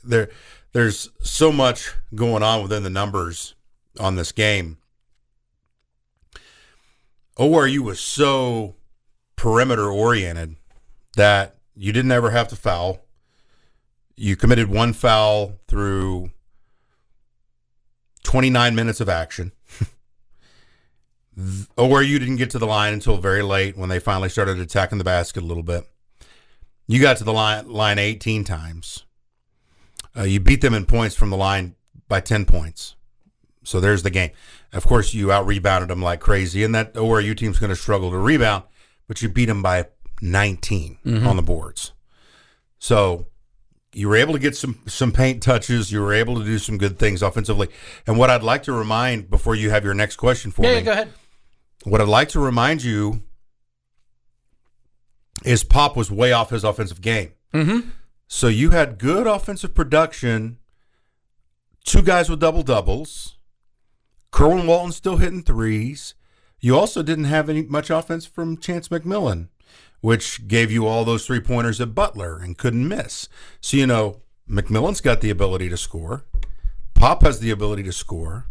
[0.04, 0.28] there
[0.72, 3.54] there's so much going on within the numbers
[3.98, 4.76] on this game.
[7.38, 8.74] ORU was so
[9.38, 10.56] perimeter oriented
[11.16, 13.00] that you didn't ever have to foul.
[14.16, 16.30] You committed one foul through
[18.24, 19.52] 29 minutes of action.
[21.76, 24.98] or you didn't get to the line until very late when they finally started attacking
[24.98, 25.84] the basket a little bit.
[26.86, 29.04] You got to the line line 18 times.
[30.16, 31.76] Uh, you beat them in points from the line
[32.08, 32.96] by 10 points.
[33.62, 34.30] So there's the game.
[34.72, 38.10] Of course, you out rebounded them like crazy, and that ORU team's going to struggle
[38.10, 38.64] to rebound,
[39.08, 39.86] but you beat them by
[40.22, 41.92] 19 on the boards.
[42.78, 43.26] So
[43.92, 45.90] you were able to get some some paint touches.
[45.90, 47.68] You were able to do some good things offensively.
[48.06, 50.74] And what I'd like to remind before you have your next question for Yeah, me,
[50.76, 51.08] yeah, go ahead.
[51.84, 53.22] what I'd like to remind you
[55.44, 57.32] is Pop was way off his offensive game.
[57.54, 57.88] Mm-hmm.
[58.26, 60.58] So you had good offensive production,
[61.84, 63.36] two guys with double doubles.
[64.30, 66.14] Kerwin Walton still hitting threes.
[66.60, 69.48] You also didn't have any much offense from Chance McMillan,
[70.00, 73.28] which gave you all those three pointers at Butler and couldn't miss.
[73.60, 76.24] So you know McMillan's got the ability to score.
[76.94, 78.46] Pop has the ability to score.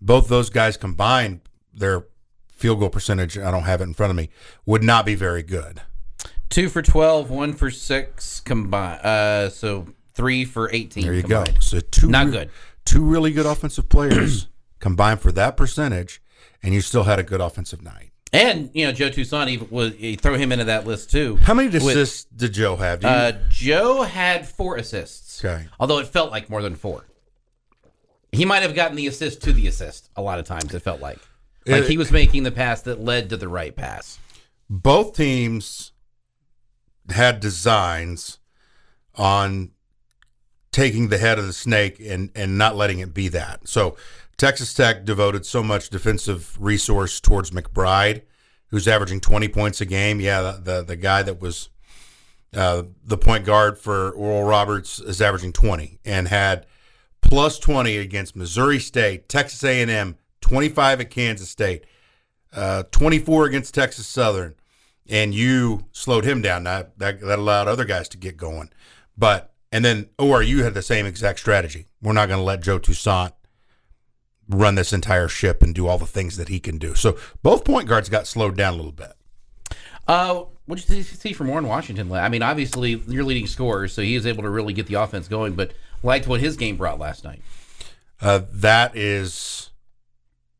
[0.00, 1.40] Both those guys combined,
[1.74, 2.06] their
[2.48, 4.30] field goal percentage, I don't have it in front of me,
[4.64, 5.82] would not be very good.
[6.48, 9.00] Two for twelve, one for six combined.
[9.04, 11.04] Uh, so three for eighteen.
[11.04, 11.54] There you combined.
[11.54, 11.60] go.
[11.60, 12.50] So two Not good.
[12.84, 14.48] Two really good offensive players
[14.80, 16.21] combined for that percentage,
[16.62, 18.10] and you still had a good offensive night.
[18.32, 21.36] And you know Joe Toussaint, even was you throw him into that list too.
[21.42, 23.04] How many With- assists did Joe have?
[23.04, 25.44] Uh, Joe had four assists.
[25.44, 25.66] Okay.
[25.78, 27.04] Although it felt like more than four.
[28.30, 30.72] He might have gotten the assist to the assist a lot of times.
[30.72, 31.18] It felt like
[31.66, 34.18] like It- he was making the pass that led to the right pass.
[34.70, 35.92] both teams
[37.10, 38.38] had designs
[39.16, 39.70] on
[40.70, 43.68] taking the head of the snake and and not letting it be that.
[43.68, 43.96] So
[44.42, 48.22] Texas Tech devoted so much defensive resource towards McBride,
[48.70, 50.18] who's averaging 20 points a game.
[50.18, 51.68] Yeah, the the, the guy that was
[52.52, 56.66] uh, the point guard for Oral Roberts is averaging 20 and had
[57.20, 61.86] plus 20 against Missouri State, Texas A&M, 25 at Kansas State,
[62.52, 64.56] uh, 24 against Texas Southern,
[65.08, 66.64] and you slowed him down.
[66.64, 68.70] That, that that allowed other guys to get going,
[69.16, 71.86] but and then ORU had the same exact strategy.
[72.02, 73.34] We're not going to let Joe Toussaint
[74.48, 76.94] run this entire ship and do all the things that he can do.
[76.94, 79.12] So both point guards got slowed down a little bit.
[80.06, 82.10] Uh, what did you see from Warren Washington?
[82.12, 85.28] I mean, obviously you're leading scorer, so he was able to really get the offense
[85.28, 85.54] going.
[85.54, 87.42] But liked what his game brought last night.
[88.20, 89.70] Uh, that is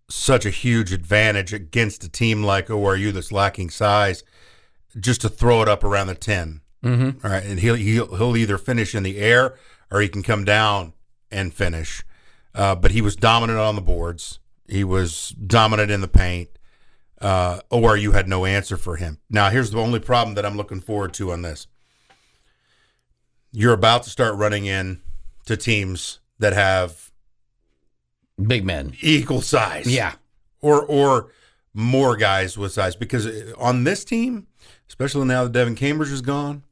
[0.08, 4.22] such a huge advantage against a team like ORU that's lacking size,
[4.98, 7.24] just to throw it up around the 10 Mm-hmm.
[7.24, 9.54] All right, and he'll, he'll he'll either finish in the air
[9.90, 10.94] or he can come down
[11.30, 12.02] and finish.
[12.54, 14.38] Uh, but he was dominant on the boards.
[14.68, 16.50] He was dominant in the paint.
[17.20, 19.18] Uh, you had no answer for him.
[19.30, 21.66] Now, here's the only problem that I'm looking forward to on this.
[23.52, 25.00] You're about to start running in
[25.46, 27.12] to teams that have
[28.40, 28.94] Big men.
[29.00, 29.86] equal size.
[29.86, 30.14] Yeah.
[30.60, 31.30] Or or
[31.74, 34.46] more guys with size because on this team,
[34.88, 36.62] especially now that Devin Cambridge is gone,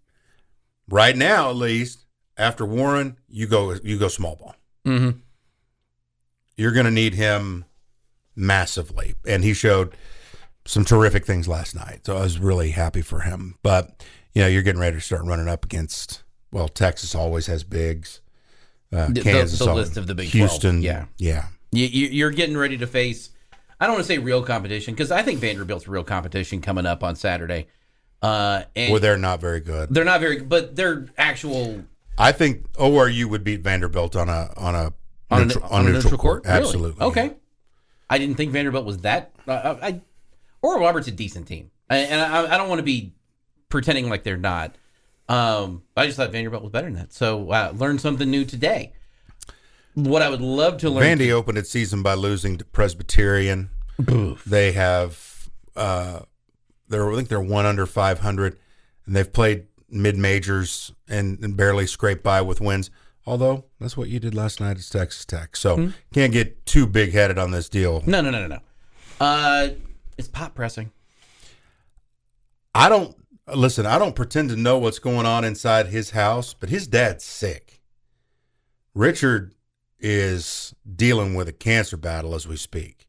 [0.89, 4.55] right now at least after Warren, you go you go small ball.
[4.87, 5.19] Mm-hmm.
[6.61, 7.65] You're going to need him
[8.37, 9.95] massively, and he showed
[10.67, 12.01] some terrific things last night.
[12.07, 13.57] So I was really happy for him.
[13.63, 16.23] But you know, you're getting ready to start running up against.
[16.53, 18.21] Well, Texas always has bigs.
[18.93, 21.07] Uh, The- the- Kansas, the always- list of the Big 12, Houston, yeah.
[21.17, 21.47] yeah.
[21.73, 23.31] You, you, you're getting ready to face.
[23.81, 27.03] I don't want to say real competition because I think Vanderbilt's real competition coming up
[27.05, 27.69] on Saturday.
[28.21, 29.95] Uh, and Where they're not very good.
[29.95, 31.85] they're not very, but they're actual
[32.19, 34.93] I think ORU would beat Vanderbilt on a on a
[35.31, 36.45] on, neutral, a, on a neutral court.
[36.45, 36.59] Really?
[36.59, 37.05] Absolutely.
[37.05, 37.33] Okay.
[38.09, 39.33] I didn't think Vanderbilt was that.
[39.47, 40.01] Uh, I,
[40.63, 43.15] Oral Roberts a decent team, I, and I, I don't want to be
[43.69, 44.77] pretending like they're not.
[45.29, 47.13] Um, I just thought Vanderbilt was better than that.
[47.13, 48.93] So uh, learned something new today.
[49.95, 51.19] What I would love to learn.
[51.19, 53.71] Vandy opened its season by losing to Presbyterian.
[54.47, 56.21] They have uh,
[56.89, 58.59] they're I think they're one under five hundred,
[59.07, 62.91] and they've played mid majors and, and barely scraped by with wins.
[63.27, 65.89] Although that's what you did last night at Texas Tech, so Hmm.
[66.13, 68.03] can't get too big headed on this deal.
[68.07, 68.61] no, no, no, no, no.
[69.21, 69.69] Uh,
[70.17, 70.91] it's Pop pressing.
[72.75, 73.17] I don't
[73.55, 73.85] listen.
[73.87, 77.81] I don't pretend to know what's going on inside his house, but his dad's sick.
[78.95, 79.55] Richard
[79.99, 83.07] is dealing with a cancer battle as we speak,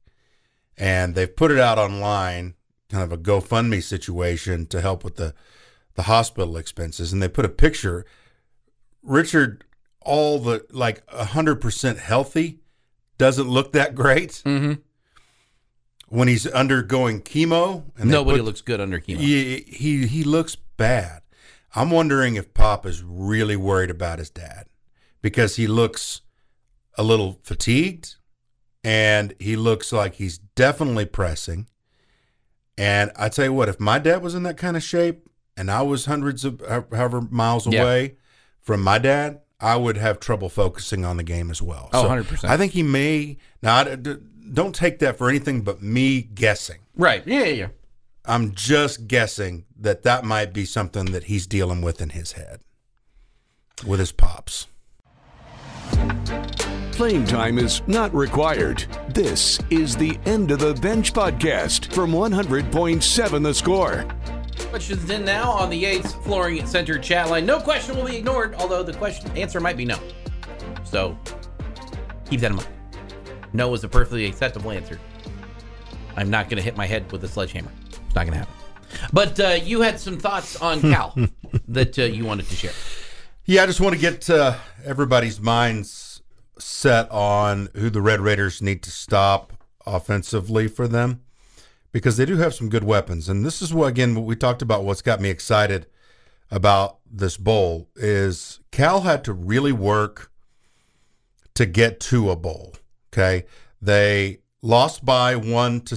[0.78, 2.56] and they've put it out online,
[2.90, 5.34] kind of a GoFundMe situation to help with the
[5.96, 8.06] the hospital expenses, and they put a picture.
[9.04, 9.64] Richard,
[10.02, 12.60] all the like hundred percent healthy,
[13.18, 14.74] doesn't look that great Mm-hmm.
[16.10, 17.84] when he's undergoing chemo.
[17.98, 19.18] And Nobody put- looks good under chemo.
[19.18, 21.22] he, he he looks bad.
[21.76, 24.68] I'm wondering if Pop is really worried about his dad
[25.22, 26.22] because he looks
[26.98, 28.16] a little fatigued
[28.84, 31.68] and he looks like he's definitely pressing.
[32.78, 35.72] And I tell you what, if my dad was in that kind of shape and
[35.72, 37.84] I was hundreds of ho- however miles Yeah.
[37.84, 38.16] away
[38.60, 41.90] from my dad, I would have trouble focusing on the game as well.
[41.94, 42.46] Oh, So 100%.
[42.46, 43.38] I think he may.
[43.62, 46.80] Now, don't take that for anything but me guessing.
[46.96, 47.26] Right.
[47.26, 47.68] Yeah, yeah, yeah.
[48.26, 52.62] I'm just guessing that that might be something that he's dealing with in his head
[53.86, 54.68] with his pops.
[56.92, 58.86] Playing time is not required.
[59.10, 64.06] This is the End of the Bench podcast from 100.7 The Score.
[64.70, 67.46] Questions in now on the Yates Flooring Center chat line.
[67.46, 70.00] No question will be ignored, although the question answer might be no.
[70.84, 71.18] So
[72.30, 72.70] keep that in mind.
[73.54, 75.00] No is a perfectly acceptable answer.
[76.16, 77.72] I'm not going to hit my head with a sledgehammer.
[77.88, 78.54] It's not going to happen.
[79.14, 81.16] But uh, you had some thoughts on Cal
[81.68, 82.74] that uh, you wanted to share.
[83.46, 86.22] Yeah, I just want to get uh, everybody's minds
[86.60, 89.54] set on who the Red Raiders need to stop
[89.86, 91.22] offensively for them
[91.92, 93.28] because they do have some good weapons.
[93.30, 95.88] And this is what, again, what we talked about, what's got me excited
[96.50, 100.32] about this bowl is Cal had to really work
[101.54, 102.76] to get to a bowl.
[103.12, 103.46] Okay.
[103.82, 105.96] They lost by one to,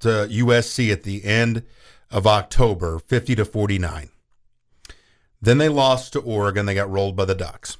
[0.00, 1.64] to USC at the end
[2.10, 4.10] of October, 50 to 49.
[5.40, 6.64] Then they lost to Oregon.
[6.64, 7.76] They got rolled by the Ducks.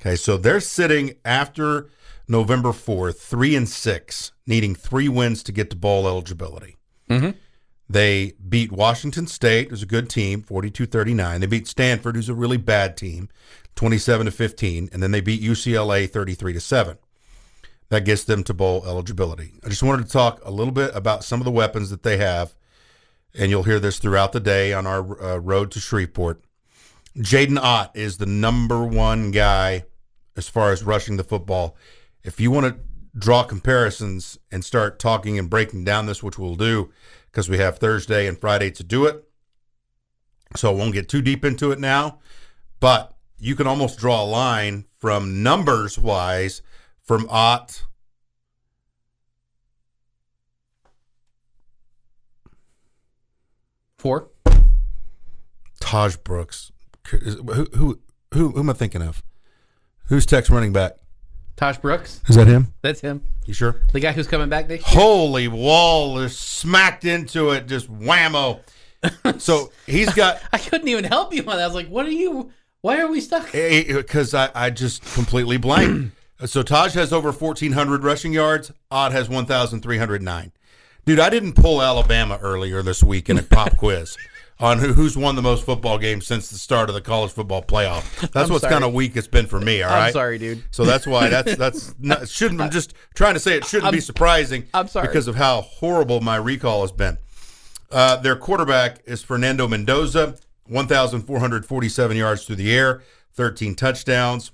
[0.00, 1.90] Okay, so they're sitting after
[2.28, 6.77] November 4th, three and six, needing three wins to get to bowl eligibility.
[7.08, 7.34] Mhm.
[7.88, 11.40] They beat Washington State, who's a good team, 42-39.
[11.40, 13.28] They beat Stanford, who's a really bad team,
[13.76, 16.98] 27 to 15, and then they beat UCLA 33 to 7.
[17.88, 19.54] That gets them to bowl eligibility.
[19.64, 22.18] I just wanted to talk a little bit about some of the weapons that they
[22.18, 22.54] have,
[23.34, 26.42] and you'll hear this throughout the day on our uh, road to Shreveport.
[27.16, 29.84] Jaydn Ott is the number one guy
[30.36, 31.74] as far as rushing the football.
[32.22, 32.80] If you want to
[33.18, 36.90] draw comparisons and start talking and breaking down this, which we'll do
[37.30, 39.24] because we have Thursday and Friday to do it.
[40.56, 42.20] So I won't get too deep into it now,
[42.80, 46.62] but you can almost draw a line from numbers wise
[47.02, 47.84] from Ott.
[53.98, 54.28] Four.
[55.80, 56.72] Tahj Brooks.
[57.08, 58.00] Who, who, who,
[58.32, 59.22] who am I thinking of?
[60.06, 60.92] Who's Tex running back?
[61.58, 62.20] Tahj Brooks.
[62.28, 62.72] Is that him?
[62.82, 63.22] That's him.
[63.44, 63.80] You sure?
[63.92, 65.02] The guy who's coming back next year.
[65.02, 68.60] Holy wall is smacked into it, just whammo.
[69.38, 71.60] so he's got I couldn't even help you on that.
[71.60, 72.50] I was like, what are you?
[72.80, 73.50] Why are we stuck?
[73.50, 76.14] because I, I just completely blanked.
[76.46, 78.70] so Tahj has over fourteen hundred rushing yards.
[78.90, 80.52] Ott has one thousand three hundred nine.
[81.04, 84.16] Dude, I didn't pull Alabama earlier this week in a pop quiz
[84.60, 87.62] on who, who's won the most football games since the start of the college football
[87.62, 88.02] playoff.
[88.32, 89.82] That's I'm what's kind of weak it's been for me.
[89.82, 90.64] All right, I'm sorry, dude.
[90.72, 92.60] So that's why that's that's not, shouldn't.
[92.60, 94.64] I'm just trying to say it shouldn't be I'm- surprising.
[94.74, 95.06] I'm sorry.
[95.06, 97.18] because of how horrible my recall has been.
[97.90, 103.02] Uh, their quarterback is Fernando Mendoza, 1,447 yards through the air,
[103.34, 104.50] 13 touchdowns,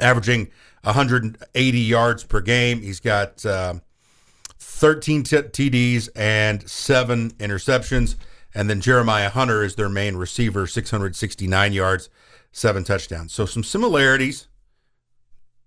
[0.00, 0.50] averaging
[0.82, 2.80] 180 yards per game.
[2.80, 3.82] He's got um
[4.58, 8.16] 13 t- TDs and seven interceptions.
[8.56, 12.08] And then Jeremiah Hunter is their main receiver, 669 yards,
[12.52, 13.34] seven touchdowns.
[13.34, 14.48] So some similarities.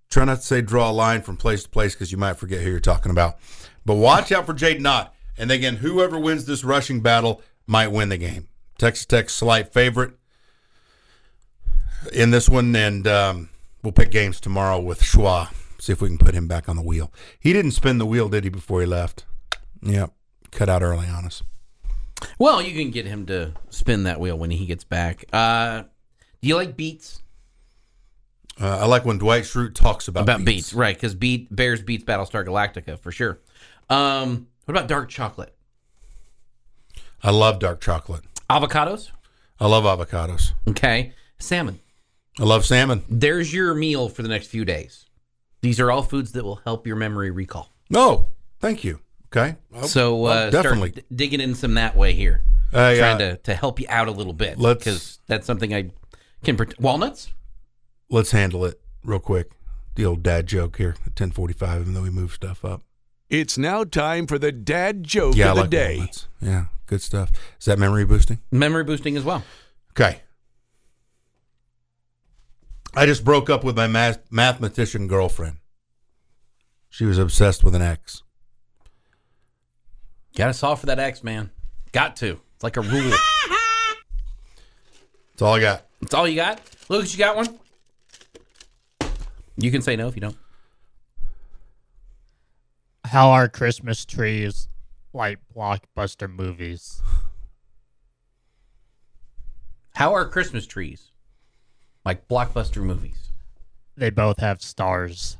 [0.10, 2.62] Try not to say draw a line from place to place because you might forget
[2.62, 3.38] who you're talking about.
[3.86, 5.14] But watch out for Jaydn Ott.
[5.38, 8.48] And again, whoever wins this rushing battle might win the game.
[8.80, 10.14] Texas Tech slight favorite
[12.12, 13.50] in this one, and um,
[13.84, 15.54] we'll pick games tomorrow with Schwa.
[15.78, 17.14] See if we can put him back on the wheel.
[17.40, 19.26] He didn't spin the wheel, did he, before he left?
[19.84, 20.12] Yep.
[20.50, 21.44] Cut out early on us.
[22.38, 25.26] Well, you can get him to spin that wheel when he gets back.
[25.32, 25.84] Uh,
[26.42, 27.22] do you like beets?
[28.60, 30.96] Uh, I like when Dwight Schrute talks about, About beets, right?
[30.96, 33.40] Because beat Bears beets Battlestar Galactica for sure.
[33.90, 35.56] Um, what about dark chocolate?
[37.24, 38.24] I love dark chocolate.
[38.50, 39.12] Avocados.
[39.60, 40.54] I love avocados.
[40.70, 41.14] Okay.
[41.38, 41.80] Salmon.
[42.40, 43.04] I love salmon.
[43.10, 45.06] There's your meal for the next few days.
[45.62, 47.74] These are all foods that will help your memory recall.
[47.90, 48.30] No,
[48.60, 49.00] thank you.
[49.36, 49.56] Okay.
[49.84, 50.92] So uh, I'll definitely.
[50.92, 52.98] start d- digging in some that way here, Uh, yeah.
[52.98, 54.58] trying to, to help you out a little bit.
[54.58, 55.92] Let's- because that's something I
[56.44, 56.58] can.
[56.58, 57.32] Pret- Walnuts.
[58.10, 59.52] Let's handle it real quick.
[59.96, 62.82] The old dad joke here at 1045, even though we move stuff up.
[63.30, 65.96] It's now time for the dad joke Yeah, I of the like day.
[65.98, 66.28] walnuts.
[66.42, 67.32] Yeah, good stuff.
[67.60, 68.40] Is that memory boosting?
[68.52, 69.44] Memory boosting as well.
[69.92, 70.22] Okay.
[72.96, 75.58] I just broke up with my math- mathematician girlfriend.
[76.90, 78.24] She was obsessed with an X.
[80.36, 81.50] Got to solve for that X, man.
[81.92, 82.40] Got to.
[82.56, 83.12] It's like a rule.
[85.32, 85.86] That's all I got.
[86.02, 86.62] That's all you got.
[86.90, 87.60] Lucas, you got one.
[89.58, 90.38] You can say no if you don't.
[93.06, 94.68] How are Christmas trees
[95.14, 97.02] like blockbuster movies?
[99.96, 101.12] How are Christmas trees
[102.06, 103.32] like blockbuster movies?
[103.98, 105.38] They both have stars.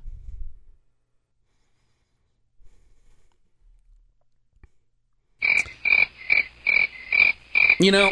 [7.80, 8.12] You know.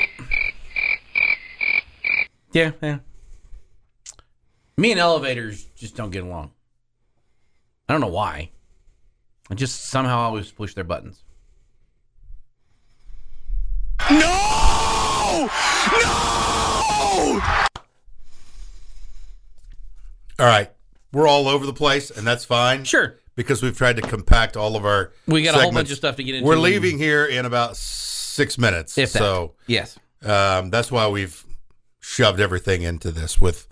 [2.54, 3.00] Yeah, yeah.
[4.78, 6.52] Me and elevators just don't get along.
[7.90, 8.52] I don't know why.
[9.50, 11.24] I just somehow always push their buttons.
[14.10, 15.50] No!
[15.92, 17.42] No!
[20.40, 20.72] All right.
[21.12, 22.84] We're all over the place, and that's fine.
[22.84, 23.18] Sure.
[23.36, 25.12] Because we've tried to compact all of our.
[25.26, 26.48] We got a whole bunch of stuff to get into.
[26.48, 27.76] We're leaving here in about
[28.38, 28.98] six minutes.
[28.98, 29.20] If that.
[29.20, 30.00] so yes.
[30.24, 31.44] um, that's why we've
[32.00, 33.68] shoved everything into this with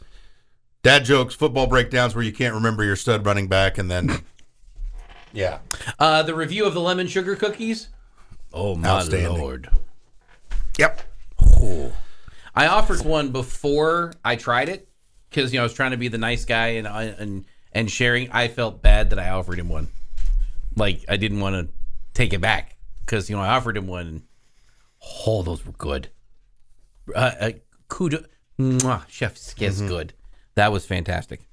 [0.83, 4.23] dad jokes, football breakdowns where you can't remember your stud running back, and then.
[5.33, 5.59] yeah.
[5.99, 7.89] Uh, the review of the lemon sugar cookies.
[8.51, 9.69] Oh my lord!
[10.77, 11.01] Yep.
[12.55, 14.87] I offered one before I tried it
[15.29, 18.31] because you know I was trying to be the nice guy and and and sharing.
[18.31, 19.89] I felt bad that I offered him one.
[20.77, 21.73] Like I didn't want to
[22.13, 24.23] take it back because you know I offered him one.
[25.25, 26.09] Oh, those were good.
[27.13, 27.51] Uh, uh,
[27.89, 28.25] kudo,
[28.59, 30.13] mwah, chef Skiz good.
[30.55, 31.47] That was fantastic.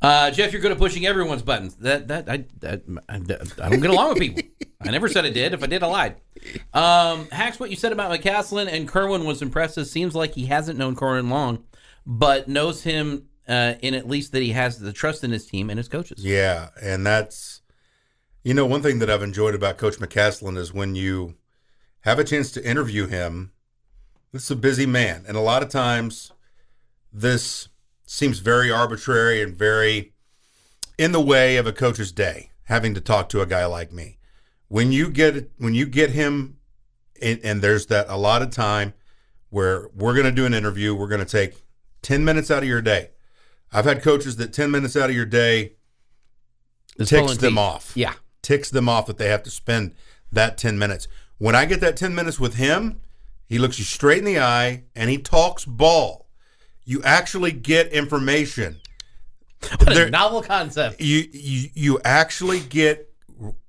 [0.00, 1.76] Uh, Jeff, you're good at pushing everyone's buttons.
[1.76, 4.42] That that I, that, I, I don't get along with people.
[4.80, 5.54] I never said I did.
[5.54, 6.16] If I did, I lied.
[6.74, 9.86] Um, Hacks, what you said about McCasland and Kerwin was impressive.
[9.86, 11.62] Seems like he hasn't known Kerwin long,
[12.04, 15.70] but knows him uh, in at least that he has the trust in his team
[15.70, 16.24] and his coaches.
[16.24, 17.61] Yeah, and that's
[18.42, 21.34] you know one thing that I've enjoyed about Coach McCasland is when you
[22.00, 23.52] have a chance to interview him.
[24.32, 26.32] This is a busy man, and a lot of times
[27.12, 27.68] this
[28.06, 30.12] seems very arbitrary and very
[30.98, 34.18] in the way of a coach's day having to talk to a guy like me
[34.68, 36.56] when you get when you get him
[37.20, 38.92] and, and there's that a lot of time
[39.50, 41.54] where we're going to do an interview we're going to take
[42.02, 43.10] 10 minutes out of your day
[43.72, 45.72] i've had coaches that 10 minutes out of your day
[46.98, 47.58] It's ticks them teeth.
[47.58, 48.14] off Yeah.
[48.42, 49.94] Ticks them off that they have to spend
[50.30, 51.08] that 10 minutes.
[51.38, 53.00] When i get that 10 minutes with him
[53.46, 56.26] he looks you straight in the eye and he talks ball.
[56.84, 58.80] You actually get information.
[59.78, 61.00] What a There- novel concept.
[61.00, 63.12] you you you actually get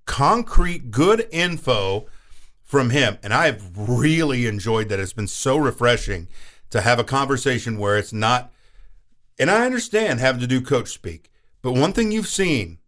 [0.05, 2.07] concrete good info
[2.63, 3.17] from him.
[3.24, 4.99] And i've really enjoyed that.
[4.99, 6.28] It's been so refreshing
[6.71, 8.51] to have a conversation where it's not
[9.38, 11.30] and i understand having to do coach speak
[11.61, 12.80] but one thing you've seen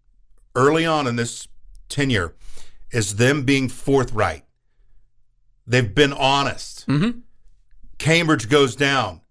[0.55, 1.47] early on in this
[1.89, 2.33] tenure
[2.91, 4.43] is them being forthright
[5.67, 7.19] they've been honest Mm-hmm.
[7.97, 9.21] cambridge goes down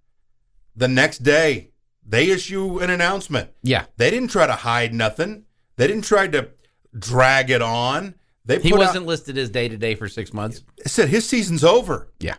[0.76, 1.70] the next day
[2.06, 3.86] they issue an announcement Yeah.
[3.96, 5.44] they didn't try to hide nothing.
[5.76, 6.50] They didn't try to
[6.96, 8.14] drag it on.
[8.44, 10.62] They He wasn't listed as day to day for six months.
[10.82, 12.36] they said his season's over, Yeah.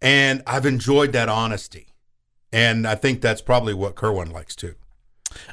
[0.00, 1.88] and I've enjoyed that honesty,
[2.52, 4.74] and I think that's probably what Kerwin likes too.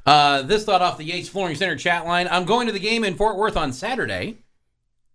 [0.06, 2.28] Uh, this thought off the Yates Flooring Center chat line.
[2.30, 4.38] I'm going to the game in Fort Worth on Saturday.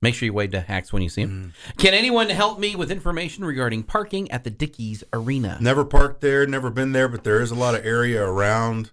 [0.00, 1.54] Make sure you wave to Hacks when you see him.
[1.78, 5.58] Can anyone help me with information regarding parking at the Dickies Arena?
[5.60, 8.90] Never parked there, never been there, but there is a lot of area around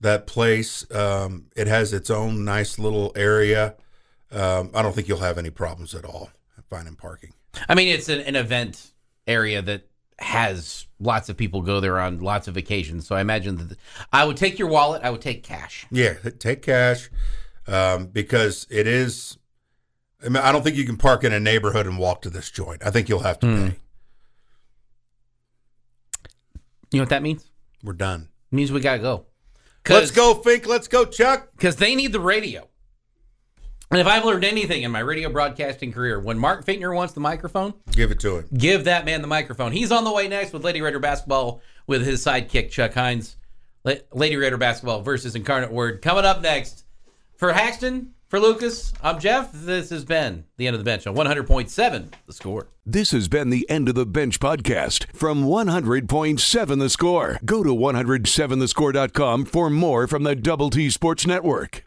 [0.00, 0.88] that place.
[0.92, 3.74] Um, it has its own nice little area.
[4.30, 6.30] Um, I don't think you'll have any problems at all
[6.68, 7.32] finding parking.
[7.68, 8.92] I mean, it's an, an event
[9.26, 9.87] area that
[10.18, 13.06] has lots of people go there on lots of occasions.
[13.06, 13.78] So I imagine that
[14.12, 15.02] I would take your wallet.
[15.02, 15.86] I would take cash.
[15.90, 17.10] Yeah, take cash
[17.66, 19.38] um, because it is.
[20.24, 22.50] I, mean, I don't think you can park in a neighborhood and walk to this
[22.50, 22.84] joint.
[22.84, 23.76] I think you'll have to pay.
[26.90, 27.48] You know what that means?
[27.84, 28.28] We're done.
[28.50, 29.26] It means we gotta go.
[29.88, 30.66] Let's go, Fink.
[30.66, 31.50] Let's go, Chuck.
[31.52, 32.68] because they need the radio.
[33.90, 37.20] And if I've learned anything in my radio broadcasting career, when Mark Finkner wants the
[37.20, 38.48] microphone, Give it to him.
[38.56, 39.72] give that man the microphone.
[39.72, 43.36] He's on the way next with Lady Raider basketball with his sidekick Chuck Hines.
[44.12, 46.84] Lady Raider basketball versus Incarnate Word coming up next.
[47.36, 49.50] For Haxton, for Lucas, I'm Jeff.
[49.52, 52.68] This has been the end of the bench on 100.7 The Score.
[52.84, 57.38] This has been the End of the Bench podcast from 100.7 The Score.
[57.46, 61.84] Go to 107thescore.com for more from the Double T Sports Network.